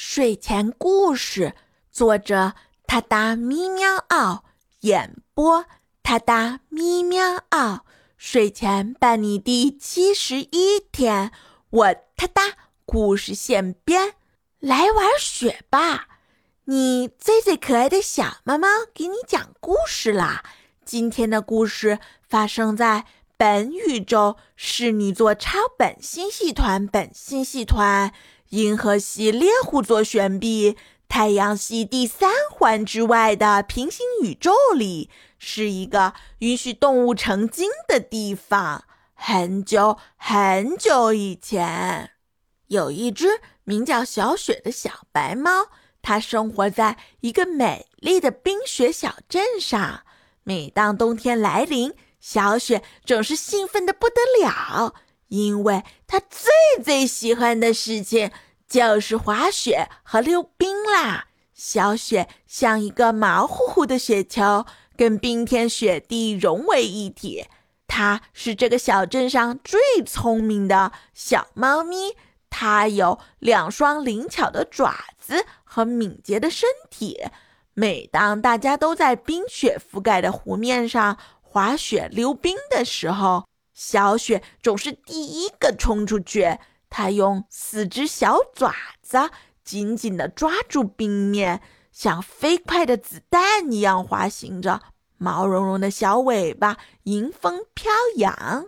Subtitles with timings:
[0.00, 1.56] 睡前故事，
[1.90, 2.52] 作者：
[2.86, 4.44] 他哒咪喵嗷，
[4.82, 5.66] 演播：
[6.04, 7.84] 他哒咪喵嗷。
[8.16, 11.32] 睡前伴你第七十一天，
[11.70, 12.42] 我他哒
[12.86, 14.14] 故事现编，
[14.60, 16.06] 来玩雪吧！
[16.66, 20.44] 你最最可爱的小猫猫给你讲故事啦。
[20.84, 23.04] 今天的故事发生在
[23.36, 28.14] 本宇宙侍女座超本星系团本星系团。
[28.50, 30.76] 银河系猎户座旋臂，
[31.06, 38.84] 太阳系第三环之外的平行宇宙里，是一个允许动物成精的地方。
[39.12, 42.12] 很久很久以前，
[42.68, 45.66] 有一只名叫小雪的小白猫，
[46.00, 50.04] 它生活在一个美丽的冰雪小镇上。
[50.44, 54.94] 每当冬天来临，小雪总是兴奋的不得了。
[55.28, 56.50] 因为他最
[56.82, 58.30] 最喜欢的事情
[58.68, 61.28] 就是滑雪和溜冰啦。
[61.54, 64.64] 小雪像一个毛乎乎的雪球，
[64.96, 67.46] 跟冰天雪地融为一体。
[67.88, 72.14] 它是这个小镇上最聪明的小猫咪，
[72.48, 77.22] 它有两双灵巧的爪子和敏捷的身体。
[77.74, 83.47] 每当大家都在冰雪覆盖的湖面上滑雪溜冰的时候，
[83.78, 86.58] 小雪总是第一个冲出去，
[86.90, 89.30] 它用四只小爪子
[89.62, 91.62] 紧紧地抓住冰面，
[91.92, 94.82] 像飞快的子弹一样滑行着，
[95.16, 98.66] 毛茸茸的小尾巴迎风飘扬。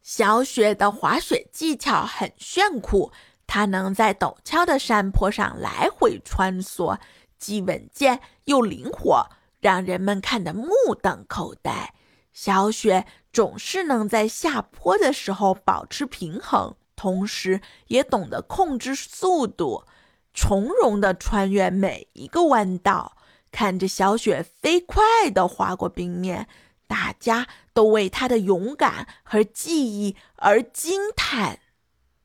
[0.00, 3.10] 小雪的滑雪技巧很炫酷，
[3.48, 7.00] 它能在陡峭的山坡上来回穿梭，
[7.36, 10.68] 既稳健又灵活，让人们看得目
[11.02, 11.94] 瞪口呆。
[12.32, 19.84] 小雪总是能在下坡的时候保持平衡，同时也懂得控制速度，
[20.32, 23.16] 从容地穿越每一个弯道。
[23.50, 26.48] 看着小雪飞快地划过冰面，
[26.86, 31.58] 大家都为她的勇敢和记忆而惊叹。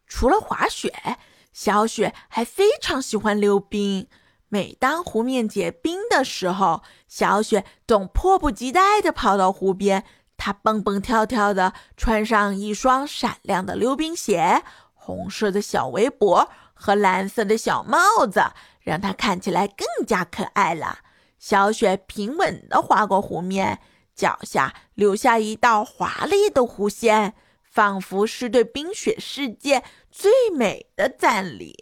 [0.07, 1.17] 除了滑雪，
[1.51, 4.07] 小雪还非常喜欢溜冰。
[4.49, 10.05] 每当湖面结冰的时候，小雪总迫不及待地跑到湖边。
[10.37, 14.63] 她蹦蹦跳跳地穿上一双闪亮的溜冰鞋，
[14.93, 18.41] 红色的小围脖和蓝色的小帽子，
[18.81, 20.99] 让她看起来更加可爱了。
[21.39, 23.79] 小雪平稳地滑过湖面，
[24.15, 31.75] 脚下留下一道华丽的弧线，仿佛是对冰雪世界最美的赞礼。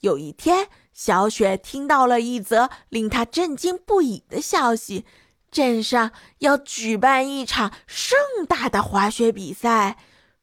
[0.00, 5.04] 有一天，小雪听到了一则令她震惊不已的消息：
[5.50, 8.16] 镇上要举办一场盛
[8.48, 9.98] 大的滑雪比赛，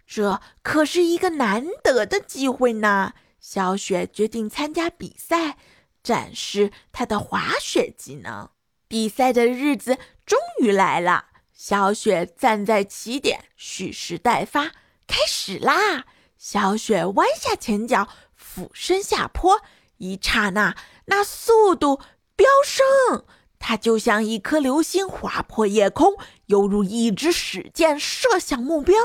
[0.05, 3.13] 这可是一个难得的机会呢。
[3.39, 5.57] 小雪决定参加比赛，
[6.03, 8.47] 展示她的滑雪技能。
[8.87, 14.67] 比赛的日子终于来了，小雪站在起点，蓄势待发，
[15.07, 16.05] 开始啦！
[16.37, 19.59] 小雪弯下前脚，俯身下坡。
[20.03, 20.75] 一刹那，
[21.05, 22.01] 那速度
[22.35, 23.23] 飙升，
[23.57, 28.95] 它就像一颗流星划破夜空，犹如一支使箭射向目标。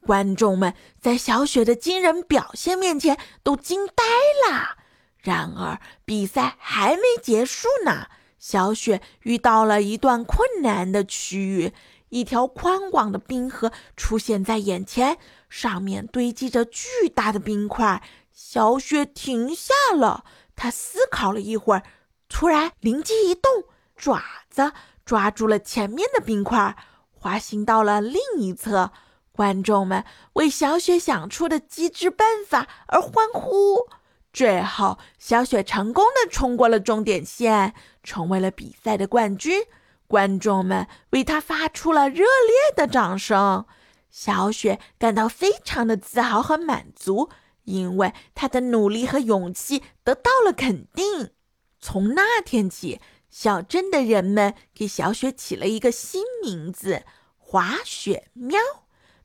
[0.00, 4.04] 观众们在小雪的惊人表现面前都惊呆
[4.48, 4.78] 了。
[5.18, 8.06] 然而，比赛还没结束呢。
[8.38, 11.72] 小雪遇到了一段困难的区域，
[12.10, 15.18] 一条宽广的冰河出现在眼前，
[15.50, 18.02] 上面堆积着巨大的冰块。
[18.32, 20.24] 小雪停下了。
[20.56, 21.82] 他思考了一会儿，
[22.28, 24.72] 突然灵机一动，爪子
[25.04, 26.74] 抓住了前面的冰块，
[27.12, 28.90] 滑行到了另一侧。
[29.32, 30.02] 观众们
[30.32, 33.86] 为小雪想出的机智办法而欢呼。
[34.32, 39.62] 最后，小雪成功的冲过了终点线，成为了比赛的冠军。
[40.06, 43.66] 观众们为她发出了热烈的掌声。
[44.10, 47.28] 小雪感到非常的自豪和满足。
[47.66, 51.30] 因为他的努力和勇气得到了肯定，
[51.78, 57.04] 从那天起，小镇的人们给小雪起了一个新名字——
[57.36, 58.58] 滑雪喵。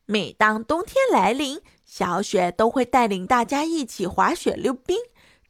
[0.06, 4.98] 每当冬天来临，小雪都会带领大家一起滑雪溜冰。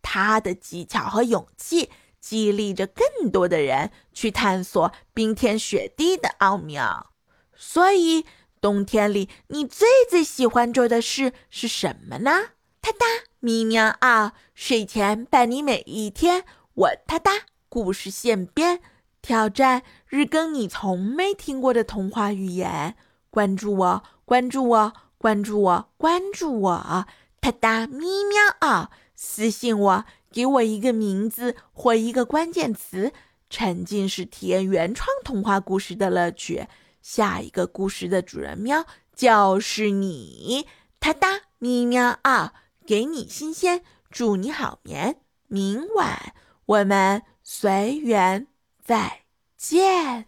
[0.01, 1.89] 她的技巧和勇气
[2.19, 7.13] 激励着更多的人去探索冰天雪地的奥妙。
[7.55, 8.25] 所以，
[8.59, 12.31] 冬天里你最最喜欢做的事是什么呢？
[12.81, 13.05] 哒哒，
[13.39, 14.33] 咪喵啊！
[14.55, 16.43] 睡前伴你每一天，
[16.73, 17.31] 我哒哒
[17.69, 18.81] 故事现编，
[19.21, 22.95] 挑战日更你从没听过的童话语言。
[23.29, 27.05] 关注我，关注我，关注我，关注我！
[27.39, 28.89] 哒哒咪喵啊！
[29.15, 33.13] 私信我，给我一个名字或一个关键词，
[33.47, 36.67] 沉浸式体验原创童话故事的乐趣。
[37.03, 38.85] 下一个故事的主人喵
[39.15, 40.67] 就是你，
[40.99, 42.53] 哒哒咪喵啊！
[42.85, 45.21] 给你新鲜祝你好眠。
[45.47, 46.33] 明晚
[46.65, 48.47] 我们随缘
[48.83, 49.23] 再
[49.57, 50.27] 见。